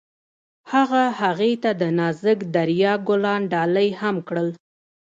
[0.71, 4.49] هغه هغې ته د نازک دریا ګلان ډالۍ هم کړل.